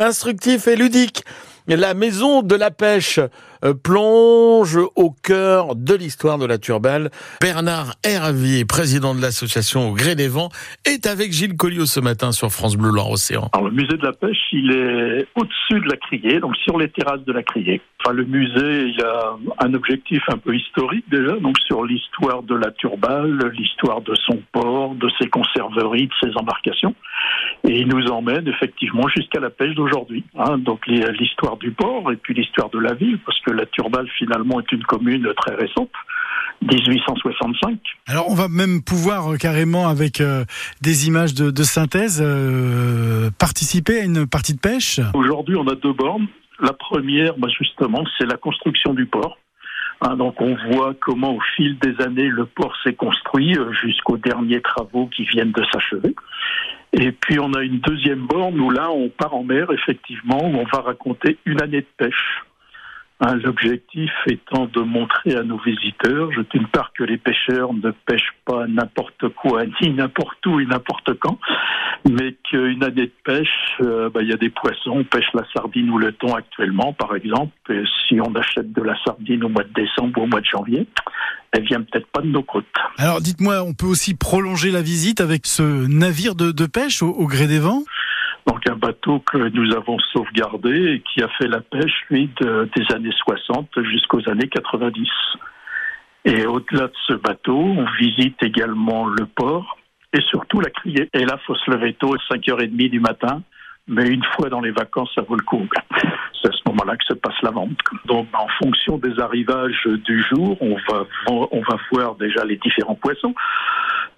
[0.00, 1.22] instructif et ludique.
[1.66, 3.20] La maison de la pêche
[3.64, 7.10] euh, plonge au cœur de l'histoire de la Turballe.
[7.40, 10.50] Bernard Hervier, président de l'association Au Gré des Vents,
[10.84, 13.48] est avec Gilles Colliot ce matin sur France Bleu Loire Océan.
[13.54, 16.90] Alors, le musée de la pêche, il est au-dessus de la criée, donc sur les
[16.90, 17.80] terrasses de la criée.
[18.00, 22.56] Enfin, le musée, il a un objectif un peu historique déjà, donc sur l'histoire de
[22.56, 26.94] la Turballe, l'histoire de son port, de ses conserveries, de ses embarcations.
[27.68, 30.24] Et il nous emmène effectivement jusqu'à la pêche d'aujourd'hui.
[30.38, 34.08] Hein, donc l'histoire du port et puis l'histoire de la ville, parce que la Turballe
[34.18, 35.90] finalement est une commune très récente.
[36.62, 37.78] 1865.
[38.06, 40.44] Alors on va même pouvoir euh, carrément avec euh,
[40.80, 45.00] des images de, synthèse euh, participer à une partie de pêche.
[45.14, 46.26] Aujourd'hui on a deux bornes.
[46.60, 49.38] La première, bah, justement, c'est la construction du port.
[50.00, 54.60] Hein, donc on voit comment au fil des années le port s'est construit jusqu'aux derniers
[54.60, 56.14] travaux qui viennent de s'achever.
[56.96, 60.56] Et puis on a une deuxième borne où là on part en mer effectivement, où
[60.56, 62.44] on va raconter une année de pêche.
[63.42, 68.66] L'objectif étant de montrer à nos visiteurs, d'une part, que les pêcheurs ne pêchent pas
[68.66, 71.38] n'importe quoi, ni n'importe où et n'importe quand,
[72.10, 73.48] mais qu'une année de pêche,
[73.80, 76.92] euh, bah, il y a des poissons, on pêche la sardine ou le thon actuellement,
[76.92, 77.52] par exemple.
[78.08, 80.86] Si on achète de la sardine au mois de décembre ou au mois de janvier,
[81.52, 82.66] elle vient peut-être pas de nos côtes.
[82.98, 87.46] Alors dites-moi, on peut aussi prolonger la visite avec ce navire de, pêche au gré
[87.46, 87.82] des vents?
[88.46, 92.94] Donc un bateau que nous avons sauvegardé et qui a fait la pêche, lui, des
[92.94, 95.08] années 60 jusqu'aux années 90.
[96.26, 99.78] Et au-delà de ce bateau, on visite également le port
[100.12, 101.08] et surtout la criée.
[101.14, 103.42] Et là, faut se lever tôt, 5h30 du matin,
[103.88, 105.66] mais une fois dans les vacances, ça vaut le coup.
[106.74, 107.78] Moment-là que se passe la vente.
[108.06, 112.96] Donc, en fonction des arrivages du jour, on va, on va voir déjà les différents
[112.96, 113.34] poissons.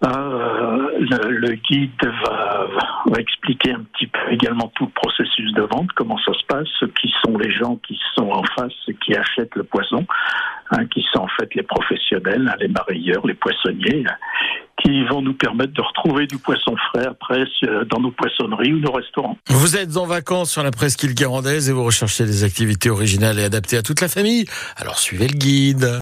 [0.04, 6.18] Euh, le, guide va, expliquer un petit peu également tout le processus de vente, comment
[6.18, 6.68] ça se passe,
[7.00, 10.04] qui sont les gens qui sont en face, qui achètent le poisson,
[10.70, 14.04] hein, qui sont en fait les professionnels, hein, les marailleurs, les poissonniers,
[14.86, 17.44] qui vont nous permettre de retrouver du poisson frais après
[17.90, 19.36] dans nos poissonneries ou nos restaurants.
[19.48, 23.44] Vous êtes en vacances sur la presqu'île guérandaise et vous recherchez des activités originales et
[23.44, 24.46] adaptées à toute la famille.
[24.76, 25.92] Alors suivez le guide.